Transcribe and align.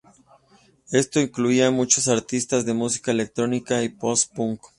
Esto 0.91 1.19
incluía 1.19 1.69
muchos 1.69 2.07
artistas 2.07 2.65
de 2.65 2.73
música 2.73 3.11
electrónica 3.11 3.83
y 3.83 3.89
"post-punk". 3.89 4.59